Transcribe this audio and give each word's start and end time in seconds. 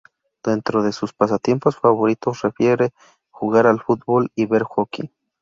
Dentro 0.43 0.81
de 0.81 0.93
sus 0.93 1.13
pasatiempos 1.13 1.75
favoritos 1.75 2.41
refiere 2.41 2.89
jugar 3.29 3.67
al 3.67 3.79
fútbol 3.83 4.31
y 4.33 4.47
ver 4.47 4.63
hockey. 4.63 5.13